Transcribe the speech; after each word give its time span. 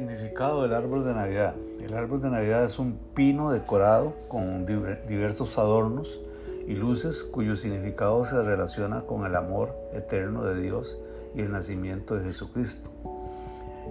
Significado 0.00 0.62
del 0.62 0.72
árbol 0.72 1.04
de 1.04 1.12
Navidad. 1.12 1.54
El 1.78 1.92
árbol 1.92 2.22
de 2.22 2.30
Navidad 2.30 2.64
es 2.64 2.78
un 2.78 2.98
pino 3.12 3.50
decorado 3.50 4.14
con 4.28 4.64
diversos 4.64 5.58
adornos 5.58 6.22
y 6.66 6.74
luces 6.74 7.22
cuyo 7.22 7.54
significado 7.54 8.24
se 8.24 8.42
relaciona 8.42 9.02
con 9.02 9.26
el 9.26 9.36
amor 9.36 9.76
eterno 9.92 10.42
de 10.42 10.58
Dios 10.58 10.96
y 11.34 11.40
el 11.40 11.52
nacimiento 11.52 12.16
de 12.16 12.24
Jesucristo. 12.24 12.90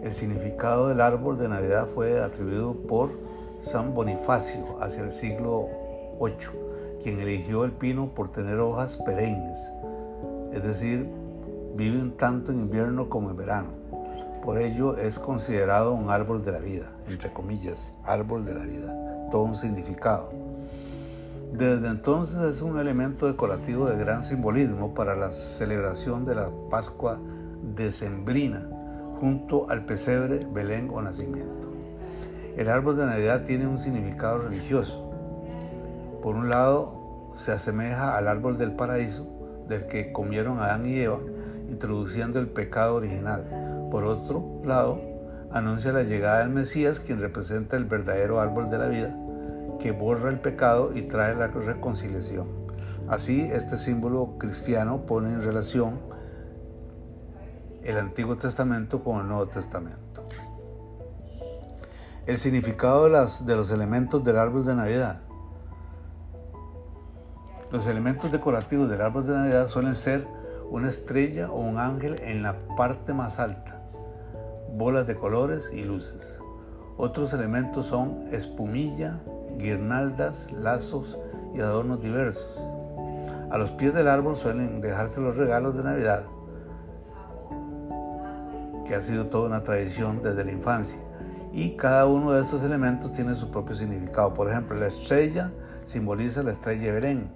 El 0.02 0.12
significado 0.12 0.88
del 0.88 1.00
árbol 1.00 1.38
de 1.38 1.48
Navidad 1.48 1.88
fue 1.94 2.20
atribuido 2.20 2.74
por 2.74 3.12
San 3.60 3.94
Bonifacio 3.94 4.82
hacia 4.82 5.04
el 5.04 5.12
siglo 5.12 5.68
VIII, 6.20 7.04
quien 7.04 7.20
eligió 7.20 7.66
el 7.66 7.72
pino 7.72 8.16
por 8.16 8.32
tener 8.32 8.58
hojas 8.58 8.98
perennes, 8.98 9.72
es 10.54 10.64
decir, 10.64 11.08
viven 11.76 12.18
tanto 12.18 12.52
en 12.52 12.62
invierno 12.62 13.10
como 13.10 13.30
en 13.30 13.38
verano. 13.38 13.80
Por 14.50 14.58
ello 14.58 14.98
es 14.98 15.20
considerado 15.20 15.94
un 15.94 16.10
árbol 16.10 16.44
de 16.44 16.52
la 16.52 16.60
vida, 16.60 16.92
entre 17.08 17.32
comillas, 17.32 17.94
árbol 18.04 18.46
de 18.46 18.56
la 18.56 18.66
vida, 18.66 19.30
todo 19.30 19.44
un 19.44 19.54
significado. 19.54 20.34
Desde 21.54 21.88
entonces 21.88 22.40
es 22.40 22.64
un 22.64 22.80
elemento 22.80 23.28
decorativo 23.28 23.86
de 23.86 24.00
gran 24.00 24.24
simbolismo 24.24 24.96
para 24.96 25.16
la 25.16 25.30
celebración 25.32 26.26
de 26.26 26.34
la 26.34 26.50
Pascua 26.72 27.20
decembrina 27.76 28.68
junto 29.20 29.70
al 29.70 29.86
pesebre, 29.86 30.48
Belén 30.52 30.90
o 30.92 31.00
nacimiento. 31.00 31.72
El 32.58 32.70
árbol 32.70 32.98
de 32.98 33.06
Navidad 33.06 33.44
tiene 33.44 33.68
un 33.68 33.78
significado 33.78 34.40
religioso. 34.40 35.12
Por 36.24 36.36
un 36.36 36.50
lado, 36.50 37.28
se 37.36 37.52
asemeja 37.52 38.18
al 38.18 38.28
árbol 38.28 38.58
del 38.58 38.72
paraíso 38.72 39.28
del 39.68 39.86
que 39.86 40.12
comieron 40.12 40.58
Adán 40.58 40.88
y 40.88 40.96
Eva, 40.96 41.20
introduciendo 41.68 42.40
el 42.40 42.48
pecado 42.48 42.96
original 42.96 43.70
por 43.90 44.04
otro 44.06 44.62
lado, 44.64 45.02
anuncia 45.52 45.92
la 45.92 46.04
llegada 46.04 46.40
del 46.40 46.50
Mesías, 46.50 47.00
quien 47.00 47.20
representa 47.20 47.76
el 47.76 47.86
verdadero 47.86 48.40
árbol 48.40 48.70
de 48.70 48.78
la 48.78 48.88
vida, 48.88 49.16
que 49.80 49.92
borra 49.92 50.30
el 50.30 50.40
pecado 50.40 50.92
y 50.94 51.04
trae 51.04 51.36
la 51.36 51.48
reconciliación. 51.48 52.48
Así, 53.08 53.42
este 53.42 53.78
símbolo 53.78 54.38
cristiano 54.38 55.06
pone 55.06 55.34
en 55.34 55.42
relación 55.42 56.00
el 57.84 57.98
Antiguo 57.98 58.38
Testamento 58.38 59.04
con 59.04 59.22
el 59.22 59.28
Nuevo 59.28 59.48
Testamento. 59.48 60.28
El 62.28 62.38
significado 62.38 63.06
de, 63.06 63.56
los 63.56 63.72
elementos 63.72 64.24
del 64.24 64.38
árbol 64.38 64.66
de 64.66 64.76
Navidad. 64.76 65.22
Los 67.72 67.88
elementos 67.88 68.32
decorativos 68.32 68.90
del 68.90 69.02
árbol 69.02 69.26
de 69.26 69.34
Navidad 69.34 69.68
suelen 69.68 69.96
ser 69.96 70.28
una 70.70 70.90
estrella 70.90 71.50
o 71.50 71.60
un 71.60 71.80
ángel 71.80 72.20
en 72.22 72.44
la 72.44 72.60
parte 72.76 73.14
más 73.14 73.40
alta 73.40 73.79
bolas 74.80 75.06
de 75.06 75.18
colores 75.18 75.70
y 75.74 75.84
luces. 75.84 76.40
Otros 76.96 77.34
elementos 77.34 77.88
son 77.88 78.30
espumilla, 78.32 79.20
guirnaldas, 79.58 80.50
lazos 80.54 81.20
y 81.54 81.60
adornos 81.60 82.02
diversos. 82.02 82.66
A 83.52 83.58
los 83.58 83.72
pies 83.72 83.94
del 83.94 84.08
árbol 84.08 84.38
suelen 84.38 84.80
dejarse 84.80 85.20
los 85.20 85.36
regalos 85.36 85.76
de 85.76 85.84
Navidad, 85.84 86.24
que 88.86 88.96
ha 88.96 89.02
sido 89.02 89.28
toda 89.28 89.48
una 89.48 89.66
tradición 89.66 90.24
desde 90.24 90.46
la 90.46 90.52
infancia. 90.54 90.98
Y 91.52 91.76
cada 91.76 92.06
uno 92.06 92.32
de 92.32 92.42
estos 92.42 92.64
elementos 92.64 93.12
tiene 93.12 93.36
su 93.36 93.52
propio 93.52 93.76
significado. 93.76 94.34
Por 94.34 94.50
ejemplo, 94.50 94.78
la 94.78 94.88
estrella 94.88 95.52
simboliza 95.84 96.42
la 96.42 96.52
estrella 96.52 96.84
de 96.84 96.92
Belén, 96.94 97.34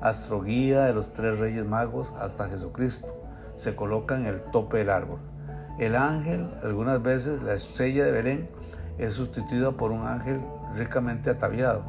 astroguía 0.00 0.84
de 0.86 0.94
los 0.94 1.12
tres 1.12 1.38
reyes 1.38 1.66
magos 1.66 2.14
hasta 2.18 2.48
Jesucristo. 2.48 3.14
Se 3.54 3.76
coloca 3.76 4.16
en 4.16 4.24
el 4.24 4.40
tope 4.44 4.78
del 4.78 4.88
árbol. 4.88 5.35
El 5.78 5.94
ángel, 5.94 6.50
algunas 6.62 7.02
veces 7.02 7.42
la 7.42 7.54
estrella 7.54 8.04
de 8.04 8.12
Belén, 8.12 8.50
es 8.98 9.14
sustituida 9.14 9.72
por 9.72 9.90
un 9.90 10.06
ángel 10.06 10.40
ricamente 10.74 11.30
ataviado. 11.30 11.84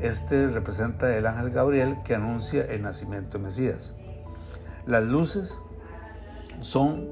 Este 0.00 0.46
representa 0.48 1.16
el 1.16 1.26
ángel 1.26 1.50
Gabriel 1.50 1.96
que 2.04 2.14
anuncia 2.14 2.64
el 2.64 2.82
nacimiento 2.82 3.38
de 3.38 3.44
Mesías. 3.44 3.94
Las 4.86 5.04
luces 5.04 5.58
son 6.60 7.08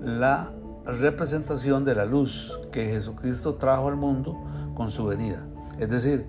la 0.00 0.52
representación 0.86 1.84
de 1.84 1.94
la 1.94 2.04
luz 2.04 2.58
que 2.70 2.86
Jesucristo 2.86 3.56
trajo 3.56 3.88
al 3.88 3.96
mundo 3.96 4.38
con 4.74 4.90
su 4.90 5.06
venida. 5.06 5.46
Es 5.78 5.88
decir, 5.88 6.26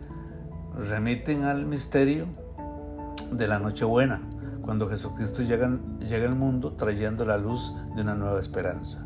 remiten 0.75 1.44
al 1.44 1.66
misterio 1.66 2.28
de 3.31 3.47
la 3.47 3.59
Nochebuena, 3.59 4.22
cuando 4.62 4.90
Jesucristo 4.90 5.44
llega, 5.44 5.79
llega 6.00 6.28
al 6.28 6.35
mundo 6.35 6.74
trayendo 6.74 7.25
la 7.25 7.38
luz 7.38 7.74
de 7.95 8.01
una 8.01 8.16
nueva 8.16 8.40
esperanza. 8.40 9.06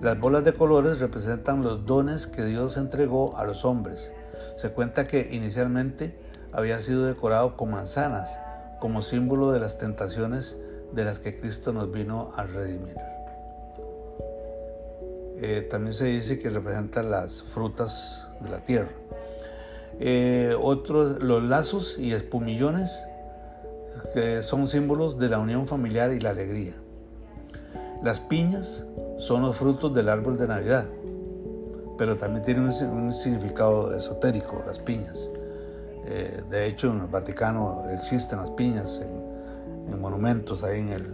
Las 0.00 0.18
bolas 0.20 0.44
de 0.44 0.52
colores 0.52 0.98
representan 0.98 1.62
los 1.62 1.86
dones 1.86 2.26
que 2.26 2.44
Dios 2.44 2.76
entregó 2.76 3.36
a 3.36 3.44
los 3.44 3.64
hombres. 3.64 4.12
Se 4.56 4.70
cuenta 4.70 5.06
que 5.06 5.28
inicialmente 5.32 6.18
había 6.52 6.80
sido 6.80 7.06
decorado 7.06 7.56
con 7.56 7.70
manzanas, 7.70 8.38
como 8.80 9.02
símbolo 9.02 9.52
de 9.52 9.60
las 9.60 9.78
tentaciones 9.78 10.56
de 10.92 11.04
las 11.04 11.18
que 11.18 11.36
Cristo 11.36 11.72
nos 11.72 11.90
vino 11.90 12.30
a 12.36 12.44
redimir. 12.44 12.96
Eh, 15.38 15.66
también 15.70 15.92
se 15.92 16.06
dice 16.06 16.38
que 16.38 16.48
representan 16.48 17.10
las 17.10 17.42
frutas 17.42 18.26
de 18.40 18.50
la 18.50 18.64
tierra. 18.64 18.92
Eh, 19.98 20.54
otros, 20.60 21.22
los 21.22 21.42
lazos 21.42 21.98
y 21.98 22.12
espumillones, 22.12 23.06
que 24.14 24.42
son 24.42 24.66
símbolos 24.66 25.18
de 25.18 25.28
la 25.28 25.38
unión 25.38 25.66
familiar 25.66 26.12
y 26.12 26.20
la 26.20 26.30
alegría. 26.30 26.74
Las 28.02 28.20
piñas 28.20 28.84
son 29.18 29.42
los 29.42 29.56
frutos 29.56 29.94
del 29.94 30.08
árbol 30.08 30.36
de 30.36 30.46
Navidad, 30.46 30.86
pero 31.96 32.16
también 32.16 32.44
tienen 32.44 32.64
un, 32.64 33.12
significado 33.12 33.94
esotérico, 33.94 34.62
las 34.66 34.78
piñas. 34.78 35.30
Eh, 36.04 36.42
de 36.50 36.66
hecho, 36.66 36.92
en 36.92 37.00
el 37.00 37.06
Vaticano 37.06 37.84
existen 37.90 38.38
las 38.38 38.50
piñas 38.50 39.00
en, 39.02 40.00
monumentos 40.00 40.62
ahí 40.62 40.80
en, 40.80 40.88
el, 40.90 41.04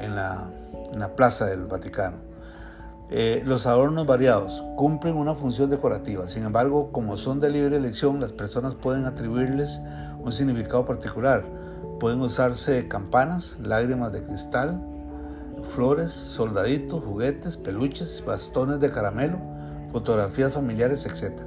en, 0.00 0.14
la, 0.14 1.12
plaza 1.16 1.46
del 1.46 1.64
Vaticano. 1.66 2.18
Eh, 3.08 3.42
los 3.46 3.66
adornos 3.66 4.06
variados 4.06 4.62
cumplen 4.76 5.16
una 5.16 5.34
función 5.34 5.70
decorativa, 5.70 6.28
sin 6.28 6.44
embargo, 6.44 6.90
como 6.92 7.16
son 7.16 7.40
de 7.40 7.50
libre 7.50 7.76
elección, 7.76 8.20
las 8.20 8.32
personas 8.32 8.74
pueden 8.74 9.06
atribuirles 9.06 9.80
un 10.22 10.32
significado 10.32 10.84
particular. 10.84 11.44
Pueden 12.02 12.20
usarse 12.20 12.88
campanas, 12.88 13.56
lágrimas 13.62 14.12
de 14.12 14.24
cristal, 14.24 14.82
flores, 15.72 16.10
soldaditos, 16.10 17.04
juguetes, 17.04 17.56
peluches, 17.56 18.24
bastones 18.26 18.80
de 18.80 18.90
caramelo, 18.90 19.38
fotografías 19.92 20.52
familiares, 20.52 21.06
etc. 21.06 21.42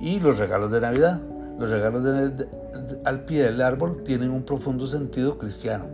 Y 0.00 0.20
los 0.20 0.38
regalos 0.38 0.70
de 0.70 0.82
Navidad. 0.82 1.22
Los 1.58 1.70
regalos 1.70 2.04
al 3.06 3.24
pie 3.24 3.44
del 3.44 3.62
árbol 3.62 4.02
tienen 4.04 4.32
un 4.32 4.42
profundo 4.42 4.86
sentido 4.86 5.38
cristiano. 5.38 5.86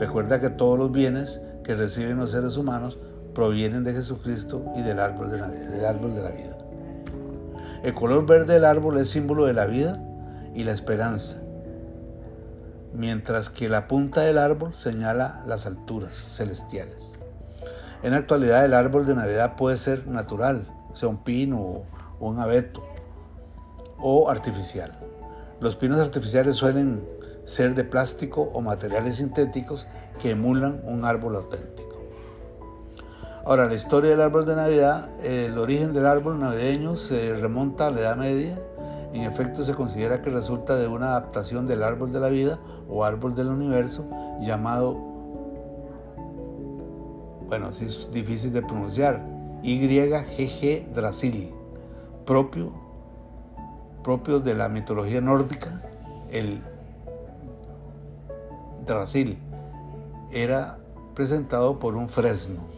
Recuerda 0.00 0.40
que 0.40 0.50
todos 0.50 0.76
los 0.76 0.90
bienes 0.90 1.40
que 1.62 1.76
reciben 1.76 2.16
los 2.16 2.32
seres 2.32 2.56
humanos 2.56 2.98
provienen 3.32 3.84
de 3.84 3.92
Jesucristo 3.92 4.64
y 4.74 4.82
de, 4.82 4.88
del 4.88 4.98
árbol 4.98 5.30
de 5.30 5.38
la 5.38 6.30
vida. 6.32 6.58
El 7.84 7.94
color 7.94 8.26
verde 8.26 8.54
del 8.54 8.64
árbol 8.64 8.98
es 8.98 9.08
símbolo 9.08 9.46
de 9.46 9.52
la 9.54 9.66
vida 9.66 10.02
y 10.52 10.64
la 10.64 10.72
esperanza 10.72 11.45
mientras 12.94 13.50
que 13.50 13.68
la 13.68 13.88
punta 13.88 14.22
del 14.22 14.38
árbol 14.38 14.74
señala 14.74 15.42
las 15.46 15.66
alturas 15.66 16.14
celestiales. 16.14 17.12
En 18.02 18.14
actualidad 18.14 18.64
el 18.64 18.74
árbol 18.74 19.06
de 19.06 19.14
Navidad 19.14 19.56
puede 19.56 19.76
ser 19.76 20.06
natural, 20.06 20.68
sea 20.94 21.08
un 21.08 21.24
pino 21.24 21.58
o 21.58 21.84
un 22.20 22.38
abeto, 22.38 22.82
o 23.98 24.28
artificial. 24.28 24.98
Los 25.60 25.76
pinos 25.76 26.00
artificiales 26.00 26.54
suelen 26.54 27.02
ser 27.44 27.74
de 27.74 27.84
plástico 27.84 28.42
o 28.52 28.60
materiales 28.60 29.16
sintéticos 29.16 29.86
que 30.18 30.30
emulan 30.30 30.82
un 30.84 31.04
árbol 31.04 31.36
auténtico. 31.36 31.86
Ahora, 33.44 33.66
la 33.66 33.74
historia 33.74 34.10
del 34.10 34.20
árbol 34.20 34.44
de 34.44 34.56
Navidad, 34.56 35.08
el 35.24 35.56
origen 35.56 35.92
del 35.92 36.06
árbol 36.06 36.40
navideño 36.40 36.96
se 36.96 37.36
remonta 37.36 37.86
a 37.86 37.90
la 37.90 38.00
Edad 38.00 38.16
Media 38.16 38.58
en 39.16 39.22
efecto, 39.22 39.62
se 39.62 39.74
considera 39.74 40.20
que 40.22 40.30
resulta 40.30 40.76
de 40.76 40.86
una 40.86 41.08
adaptación 41.08 41.66
del 41.66 41.82
árbol 41.82 42.12
de 42.12 42.20
la 42.20 42.28
vida 42.28 42.58
o 42.88 43.04
árbol 43.04 43.34
del 43.34 43.48
universo 43.48 44.04
llamado, 44.40 44.94
bueno, 47.48 47.68
así 47.68 47.86
es 47.86 48.10
difícil 48.12 48.52
de 48.52 48.62
pronunciar, 48.62 49.24
YGG 49.62 50.92
Drasil, 50.92 51.50
propio, 52.24 52.72
propio 54.04 54.40
de 54.40 54.54
la 54.54 54.68
mitología 54.68 55.20
nórdica, 55.20 55.82
el 56.30 56.60
Drasil 58.84 59.38
era 60.30 60.78
presentado 61.14 61.78
por 61.78 61.96
un 61.96 62.08
fresno. 62.08 62.75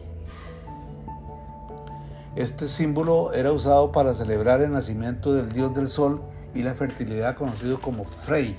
Este 2.35 2.67
símbolo 2.67 3.33
era 3.33 3.51
usado 3.51 3.91
para 3.91 4.13
celebrar 4.13 4.61
el 4.61 4.71
nacimiento 4.71 5.33
del 5.33 5.51
dios 5.51 5.73
del 5.73 5.87
sol 5.87 6.21
y 6.53 6.61
la 6.61 6.75
fertilidad 6.75 7.35
conocido 7.35 7.81
como 7.81 8.05
Frey 8.05 8.55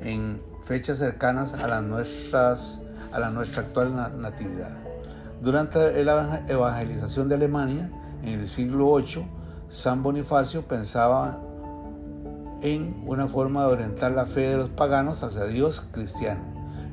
en 0.00 0.40
fechas 0.64 0.98
cercanas 0.98 1.52
a, 1.54 1.64
a 1.64 1.68
la 1.68 1.80
nuestra 1.82 3.62
actual 3.62 4.20
natividad. 4.20 4.78
Durante 5.42 6.04
la 6.04 6.42
evangelización 6.48 7.28
de 7.28 7.34
Alemania, 7.34 7.90
en 8.22 8.40
el 8.40 8.48
siglo 8.48 8.96
VIII, 8.96 9.26
San 9.68 10.02
Bonifacio 10.02 10.62
pensaba 10.62 11.38
en 12.62 13.02
una 13.06 13.26
forma 13.26 13.66
de 13.66 13.72
orientar 13.72 14.12
la 14.12 14.26
fe 14.26 14.48
de 14.48 14.56
los 14.56 14.70
paganos 14.70 15.22
hacia 15.22 15.44
Dios 15.44 15.82
cristiano. 15.92 16.40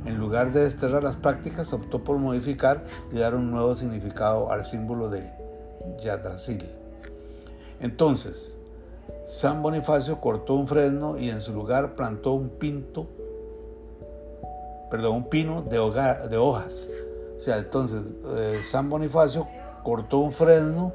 En 0.05 0.17
lugar 0.17 0.51
de 0.51 0.61
desterrar 0.61 1.03
las 1.03 1.15
prácticas, 1.15 1.71
optó 1.73 2.03
por 2.03 2.17
modificar 2.17 2.85
y 3.11 3.19
dar 3.19 3.35
un 3.35 3.51
nuevo 3.51 3.75
significado 3.75 4.51
al 4.51 4.65
símbolo 4.65 5.09
de 5.09 5.38
Yadrasil. 5.97 6.69
Entonces, 7.79 8.57
San 9.25 9.61
Bonifacio 9.61 10.19
cortó 10.19 10.55
un 10.55 10.67
fresno 10.67 11.17
y 11.17 11.29
en 11.29 11.39
su 11.39 11.53
lugar 11.53 11.95
plantó 11.95 12.33
un 12.33 12.49
pinto, 12.49 13.07
perdón, 14.89 15.15
un 15.17 15.29
pino 15.29 15.61
de, 15.61 15.77
hojas. 15.77 16.89
O 17.37 17.39
sea, 17.39 17.57
entonces 17.57 18.11
eh, 18.35 18.59
San 18.63 18.89
Bonifacio 18.89 19.47
cortó 19.83 20.19
un 20.19 20.31
fresno 20.31 20.93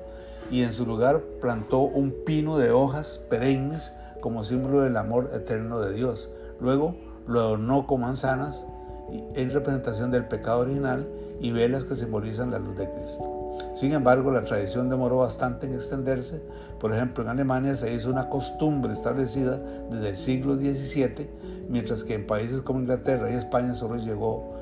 y 0.50 0.62
en 0.62 0.73
su 0.73 0.85
lugar 0.85 1.23
plantó 1.41 1.81
un 1.81 2.12
pino 2.26 2.58
de 2.58 2.70
hojas 2.70 3.19
perennes 3.31 3.93
como 4.20 4.44
símbolo 4.44 4.82
del 4.82 4.96
amor 4.96 5.31
eterno 5.32 5.81
de 5.81 5.94
Dios. 5.94 6.29
Luego 6.61 6.96
lo 7.26 7.41
adornó 7.41 7.87
con 7.87 8.00
manzanas 8.00 8.64
en 9.11 9.50
representación 9.50 10.11
del 10.11 10.26
pecado 10.26 10.61
original 10.61 11.08
y 11.41 11.52
velas 11.52 11.85
que 11.85 11.94
simbolizan 11.94 12.50
la 12.50 12.58
luz 12.58 12.76
de 12.76 12.91
Cristo. 12.91 13.44
Sin 13.75 13.93
embargo, 13.93 14.31
la 14.31 14.45
tradición 14.45 14.89
demoró 14.89 15.19
bastante 15.19 15.67
en 15.67 15.75
extenderse. 15.75 16.43
Por 16.81 16.93
ejemplo, 16.95 17.23
en 17.23 17.31
Alemania 17.31 17.77
se 17.77 17.93
hizo 17.93 18.11
una 18.11 18.29
costumbre 18.29 18.93
establecida 18.93 19.59
desde 19.91 20.11
el 20.11 20.17
siglo 20.17 20.56
XVII, 20.56 21.31
mientras 21.69 22.05
que 22.05 22.15
en 22.15 22.27
países 22.27 22.62
como 22.62 22.81
Inglaterra 22.81 23.31
y 23.31 23.35
España 23.35 23.75
solo 23.75 23.97
llegó 23.97 24.55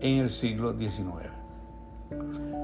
en 0.00 0.20
el 0.20 0.30
siglo 0.30 0.76
XIX. 0.78 1.30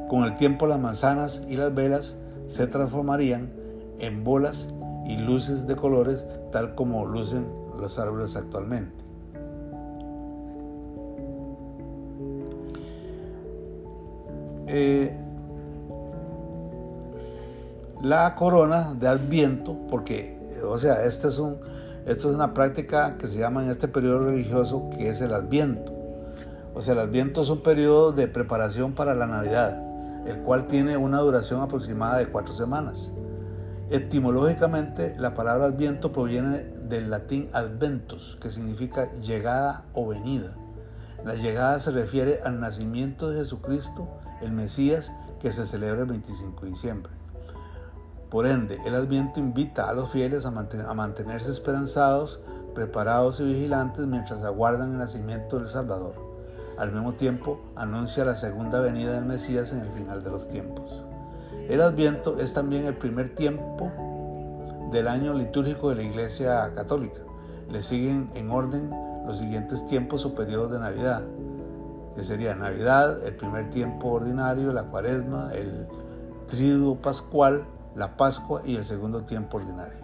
Con 0.08 0.24
el 0.24 0.36
tiempo 0.36 0.66
las 0.66 0.78
manzanas 0.78 1.42
y 1.48 1.56
las 1.56 1.74
velas 1.74 2.16
se 2.46 2.66
transformarían 2.66 3.50
en 3.98 4.24
bolas 4.24 4.68
y 5.06 5.16
luces 5.16 5.66
de 5.66 5.76
colores 5.76 6.26
tal 6.50 6.74
como 6.74 7.06
lucen 7.06 7.46
los 7.80 7.98
árboles 7.98 8.36
actualmente. 8.36 9.02
Eh, 14.74 15.21
la 18.02 18.34
corona 18.34 18.94
de 18.98 19.06
Adviento, 19.06 19.78
porque, 19.88 20.36
o 20.68 20.76
sea, 20.76 21.04
este 21.04 21.28
es 21.28 21.38
un, 21.38 21.58
esto 22.04 22.30
es 22.30 22.34
una 22.34 22.52
práctica 22.52 23.16
que 23.16 23.28
se 23.28 23.38
llama 23.38 23.62
en 23.62 23.70
este 23.70 23.86
periodo 23.86 24.24
religioso 24.24 24.90
que 24.90 25.08
es 25.08 25.20
el 25.20 25.32
Adviento. 25.32 25.92
O 26.74 26.82
sea, 26.82 26.94
el 26.94 26.98
Adviento 26.98 27.42
es 27.42 27.48
un 27.48 27.62
periodo 27.62 28.10
de 28.10 28.26
preparación 28.26 28.94
para 28.94 29.14
la 29.14 29.28
Navidad, 29.28 29.80
el 30.26 30.38
cual 30.38 30.66
tiene 30.66 30.96
una 30.96 31.20
duración 31.20 31.60
aproximada 31.60 32.18
de 32.18 32.26
cuatro 32.26 32.52
semanas. 32.52 33.12
Etimológicamente, 33.88 35.14
la 35.16 35.34
palabra 35.34 35.66
Adviento 35.66 36.10
proviene 36.10 36.64
del 36.88 37.08
latín 37.08 37.50
adventus, 37.52 38.36
que 38.42 38.50
significa 38.50 39.12
llegada 39.20 39.84
o 39.92 40.08
venida. 40.08 40.56
La 41.24 41.34
llegada 41.34 41.78
se 41.78 41.92
refiere 41.92 42.40
al 42.42 42.58
nacimiento 42.58 43.30
de 43.30 43.38
Jesucristo, 43.38 44.08
el 44.40 44.50
Mesías, 44.50 45.12
que 45.40 45.52
se 45.52 45.66
celebra 45.66 46.00
el 46.00 46.08
25 46.08 46.64
de 46.64 46.70
diciembre. 46.70 47.21
Por 48.32 48.46
ende, 48.46 48.80
el 48.86 48.94
Adviento 48.94 49.40
invita 49.40 49.90
a 49.90 49.92
los 49.92 50.10
fieles 50.10 50.46
a, 50.46 50.50
mantenerse 50.50 51.50
esperanzados, 51.50 52.40
preparados 52.74 53.38
y 53.40 53.44
vigilantes 53.44 54.06
mientras 54.06 54.42
aguardan 54.42 54.92
el 54.92 54.98
nacimiento 55.00 55.58
del 55.58 55.68
Salvador. 55.68 56.14
Al 56.78 56.92
mismo 56.92 57.12
tiempo, 57.12 57.60
anuncia 57.76 58.24
la 58.24 58.34
segunda 58.34 58.80
venida 58.80 59.12
del 59.12 59.26
Mesías 59.26 59.70
en 59.72 59.80
el 59.80 59.90
final 59.90 60.24
de 60.24 60.30
los 60.30 60.48
tiempos. 60.48 61.04
El 61.68 61.82
Adviento 61.82 62.38
es 62.38 62.54
también 62.54 62.86
el 62.86 62.96
primer 62.96 63.34
tiempo 63.34 63.92
del 64.90 65.08
año 65.08 65.34
litúrgico 65.34 65.90
de 65.90 65.96
la 65.96 66.02
Iglesia 66.02 66.72
Católica. 66.74 67.20
Le 67.70 67.82
siguen 67.82 68.30
en 68.32 68.50
orden 68.50 68.88
los 69.26 69.40
siguientes 69.40 69.84
tiempos 69.84 70.24
o 70.24 70.34
periodos 70.34 70.72
de 70.72 70.78
Navidad, 70.78 71.22
que 72.16 72.22
sería 72.22 72.54
Navidad, 72.54 73.22
el 73.26 73.36
primer 73.36 73.68
tiempo 73.68 74.08
ordinario, 74.08 74.72
la 74.72 74.84
Cuaresma, 74.84 75.52
el 75.52 75.86
Triduo 76.48 76.96
Pascual, 76.96 77.66
la 77.94 78.16
Pascua 78.16 78.62
y 78.64 78.76
el 78.76 78.84
segundo 78.84 79.22
tiempo 79.24 79.58
ordinario. 79.58 79.98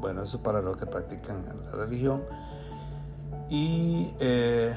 Bueno, 0.00 0.22
eso 0.22 0.42
para 0.42 0.60
los 0.60 0.76
que 0.76 0.86
practican 0.86 1.44
la 1.64 1.70
religión. 1.72 2.22
¿Y 3.48 4.12
eh, 4.18 4.74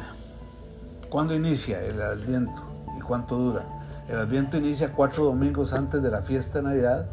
cuándo 1.09 1.33
inicia 1.33 1.81
el 1.81 2.01
Adviento 2.01 2.63
y 2.97 3.01
cuánto 3.01 3.38
dura? 3.38 3.63
El 4.07 4.17
Adviento 4.17 4.57
inicia 4.57 4.91
cuatro 4.91 5.25
domingos 5.25 5.73
antes 5.73 6.01
de 6.01 6.12
la 6.12 6.21
fiesta 6.21 6.59
de 6.59 6.65
Navidad, 6.65 7.07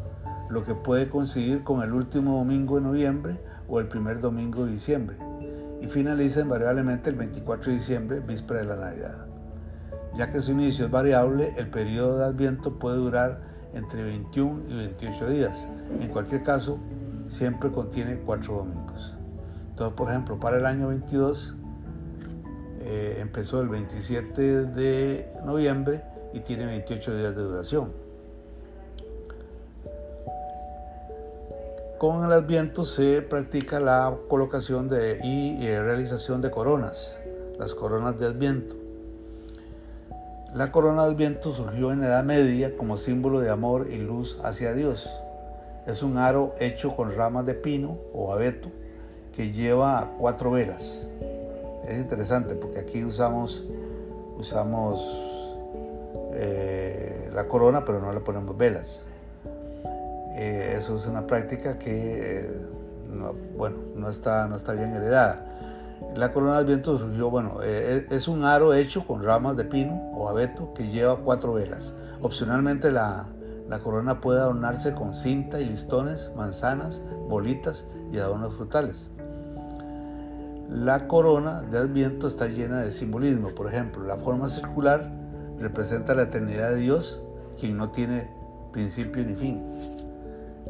lo 0.51 0.63
que 0.65 0.75
puede 0.75 1.09
coincidir 1.09 1.65
con 1.65 1.83
el 1.83 1.93
último 1.93 2.37
domingo 2.37 2.77
de 2.77 2.83
noviembre 2.83 3.41
o 3.69 3.81
el 3.81 3.89
primer 3.89 4.21
domingo 4.21 4.67
de 4.67 4.73
diciembre, 4.73 5.17
y 5.81 5.87
finaliza 5.87 6.41
invariablemente 6.41 7.09
el 7.09 7.17
24 7.17 7.71
de 7.71 7.79
diciembre, 7.79 8.21
víspera 8.21 8.61
de 8.61 8.67
la 8.67 8.77
Navidad. 8.77 9.27
Ya 10.15 10.31
que 10.31 10.43
su 10.43 10.53
inicio 10.53 10.85
es 10.85 10.91
variable, 10.91 11.55
el 11.57 11.71
periodo 11.71 12.19
de 12.19 12.27
Adviento 12.27 12.79
puede 12.79 12.99
durar 12.99 13.52
entre 13.75 14.03
21 14.03 14.63
y 14.69 14.75
28 14.75 15.31
días. 15.31 15.67
En 16.01 16.09
cualquier 16.09 16.43
caso, 16.43 16.79
siempre 17.29 17.71
contiene 17.71 18.19
cuatro 18.19 18.57
domingos. 18.57 19.15
Entonces, 19.71 19.97
por 19.97 20.11
ejemplo, 20.11 20.39
para 20.39 20.59
el 20.59 20.67
año 20.67 20.89
22 20.89 21.55
eh, 22.81 23.19
empezó 23.21 23.61
el 23.61 23.69
27 23.69 24.65
de 24.67 25.33
noviembre 25.45 26.03
y 26.35 26.41
tiene 26.41 26.67
28 26.67 27.17
días 27.17 27.35
de 27.35 27.43
duración. 27.43 27.93
Con 31.99 32.25
el 32.25 32.33
Adviento 32.33 32.85
se 32.85 33.23
practica 33.23 33.79
la 33.79 34.17
colocación 34.29 34.89
de, 34.89 35.21
y 35.23 35.65
realización 35.79 36.43
de 36.43 36.51
coronas, 36.51 37.17
las 37.59 37.77
coronas 37.77 38.19
de 38.19 38.27
Adviento. 38.27 38.82
La 40.55 40.71
corona 40.71 41.07
del 41.07 41.15
viento 41.15 41.51
surgió 41.51 41.93
en 41.93 42.03
la 42.03 42.09
Edad 42.09 42.25
Media 42.25 42.77
como 42.77 42.99
símbolo 42.99 43.41
de 43.41 43.49
amor 43.49 43.89
y 43.91 43.97
luz 43.97 44.39
hacia 44.45 44.75
Dios. 44.75 45.11
Es 45.87 46.03
un 46.03 46.19
aro 46.19 46.55
hecho 46.59 46.95
con 46.95 47.17
ramas 47.17 47.47
de 47.47 47.55
pino 47.55 47.97
o 48.13 48.35
abeto 48.35 48.71
que 49.35 49.51
lleva 49.51 50.11
cuatro 50.19 50.51
velas. 50.51 51.07
Es 51.89 51.99
interesante 51.99 52.55
porque 52.55 52.81
aquí 52.81 53.03
usamos, 53.03 53.65
usamos 54.37 55.01
eh, 56.35 57.31
la 57.33 57.49
corona 57.49 57.83
pero 57.87 58.01
no 58.01 58.13
le 58.13 58.21
ponemos 58.21 58.55
velas. 58.55 59.01
Eh, 60.35 60.77
eso 60.79 60.97
es 60.97 61.07
una 61.07 61.27
práctica 61.27 61.79
que 61.79 62.41
eh, 62.41 62.67
bueno, 63.57 63.77
no, 63.95 64.11
está, 64.11 64.47
no 64.49 64.57
está 64.57 64.75
bien 64.75 64.95
heredada. 64.95 65.47
La 66.17 66.33
corona 66.33 66.59
del 66.59 66.67
viento 66.67 66.99
surgió, 66.99 67.31
bueno, 67.31 67.59
eh, 67.63 68.07
es 68.11 68.29
un 68.29 68.45
aro 68.45 68.75
hecho 68.75 69.07
con 69.07 69.23
ramas 69.23 69.57
de 69.57 69.65
pino 69.65 69.95
o 70.15 70.29
abeto 70.29 70.75
que 70.75 70.89
lleva 70.89 71.17
cuatro 71.17 71.55
velas. 71.55 71.95
Opcionalmente 72.21 72.91
la, 72.91 73.29
la 73.69 73.79
corona 73.79 74.21
puede 74.21 74.41
adornarse 74.41 74.95
con 74.95 75.15
cinta 75.15 75.61
y 75.61 75.65
listones, 75.65 76.31
manzanas, 76.37 77.03
bolitas 77.29 77.87
y 78.13 78.19
adornos 78.19 78.55
frutales. 78.55 79.11
La 80.69 81.09
corona 81.09 81.63
de 81.63 81.79
Adviento 81.79 82.27
está 82.27 82.47
llena 82.47 82.81
de 82.81 82.93
simbolismo. 82.93 83.55
Por 83.55 83.67
ejemplo, 83.67 84.05
la 84.05 84.17
forma 84.17 84.49
circular 84.49 85.11
representa 85.59 86.15
la 86.15 86.23
eternidad 86.23 86.71
de 86.71 86.77
Dios, 86.77 87.23
quien 87.59 87.77
no 87.77 87.91
tiene 87.91 88.31
principio 88.73 89.25
ni 89.25 89.35
fin. 89.35 89.63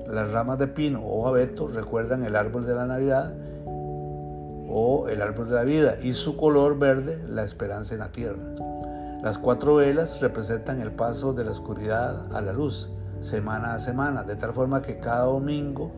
Las 0.07 0.31
ramas 0.31 0.59
de 0.59 0.69
pino 0.69 1.01
o 1.01 1.27
abeto 1.27 1.69
recuerdan 1.69 2.25
el 2.25 2.37
árbol 2.37 2.67
de 2.67 2.75
la 2.75 2.87
Navidad 2.87 3.35
o 4.73 5.09
el 5.09 5.21
árbol 5.21 5.49
de 5.49 5.55
la 5.55 5.65
vida 5.65 5.99
y 6.03 6.15
su 6.15 6.37
color 6.37 6.79
verde 6.79 7.23
la 7.29 7.45
esperanza 7.45 7.93
en 7.93 8.01
la 8.01 8.11
tierra. 8.11 8.43
Las 9.23 9.37
cuatro 9.39 9.77
velas 9.77 10.21
representan 10.21 10.81
el 10.81 10.93
paso 10.93 11.35
de 11.35 11.45
la 11.45 11.51
oscuridad 11.51 12.35
a 12.35 12.41
la 12.41 12.53
luz, 12.53 12.91
semana 13.21 13.75
a 13.75 13.81
semana, 13.81 14.25
de 14.25 14.35
tal 14.35 14.55
forma 14.55 14.81
que 14.81 14.99
cada 14.99 15.27
domingo 15.27 15.93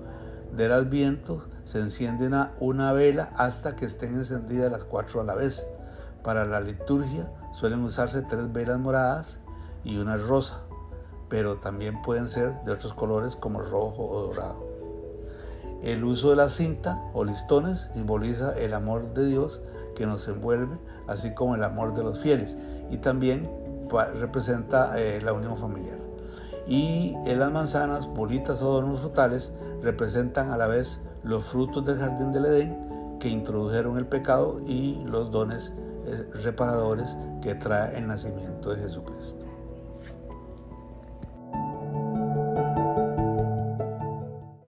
del 0.57 0.73
Adviento 0.73 1.47
se 1.65 1.79
enciende 1.79 2.27
una, 2.27 2.53
una 2.59 2.93
vela 2.93 3.31
hasta 3.37 3.77
que 3.77 3.87
estén 3.87 4.15
encendidas 4.15 4.71
las 4.71 4.85
cuatro 4.85 5.21
a 5.21 5.25
la 5.25 5.35
vez. 5.35 5.65
Para 6.25 6.45
la 6.45 6.61
liturgia 6.61 7.31
suelen 7.53 7.83
usarse 7.83 8.23
tres 8.23 8.53
velas 8.53 8.79
moradas 8.79 9.39
y 9.85 9.99
una 9.99 10.17
rosa, 10.17 10.61
pero 11.29 11.57
también 11.57 12.03
pueden 12.03 12.27
ser 12.27 12.53
de 12.65 12.73
otros 12.73 12.93
colores 12.93 13.37
como 13.37 13.61
rojo 13.61 14.05
o 14.05 14.27
dorado. 14.27 14.74
El 15.85 16.03
uso 16.03 16.31
de 16.31 16.37
la 16.37 16.49
cinta 16.49 16.99
o 17.13 17.25
listones 17.25 17.91
simboliza 17.93 18.59
el 18.59 18.73
amor 18.73 19.13
de 19.13 19.27
Dios 19.27 19.61
que 19.95 20.07
nos 20.07 20.27
envuelve, 20.29 20.79
así 21.07 21.35
como 21.35 21.57
el 21.57 21.63
amor 21.63 21.93
de 21.93 22.03
los 22.03 22.19
fieles, 22.19 22.57
y 22.91 22.97
también 22.97 23.51
representa 24.19 24.99
eh, 24.99 25.21
la 25.21 25.35
unión 25.35 25.59
familiar. 25.59 25.99
Y 26.67 27.15
en 27.27 27.39
las 27.39 27.53
manzanas, 27.53 28.07
bolitas 28.07 28.63
o 28.63 28.71
adornos 28.71 29.01
frutales 29.01 29.53
representan 29.83 30.51
a 30.53 30.57
la 30.57 30.69
vez 30.69 31.03
los 31.23 31.45
frutos 31.45 31.85
del 31.85 31.99
jardín 31.99 32.33
del 32.33 32.47
Edén 32.47 33.19
que 33.21 33.29
introdujeron 33.29 33.99
el 33.99 34.07
pecado 34.07 34.61
y 34.67 35.05
los 35.05 35.31
dones 35.31 35.75
eh, 36.07 36.27
reparadores 36.43 37.15
que 37.43 37.55
trae 37.57 37.99
el 37.99 38.07
nacimiento 38.07 38.75
de 38.75 38.81
Jesucristo. 38.81 39.44